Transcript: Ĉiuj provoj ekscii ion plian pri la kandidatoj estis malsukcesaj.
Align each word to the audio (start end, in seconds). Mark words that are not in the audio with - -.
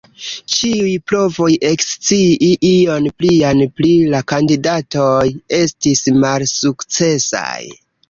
Ĉiuj 0.51 0.93
provoj 1.11 1.49
ekscii 1.71 2.49
ion 2.71 3.11
plian 3.23 3.63
pri 3.77 3.93
la 4.17 4.25
kandidatoj 4.35 5.31
estis 5.63 6.07
malsukcesaj. 6.27 7.59